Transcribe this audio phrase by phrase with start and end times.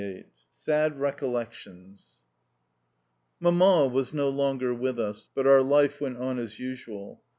[0.01, 0.25] XXVIII
[0.55, 2.23] SAD RECOLLECTIONS
[3.39, 7.21] Mamma was no longer with us, but our life went on as usual.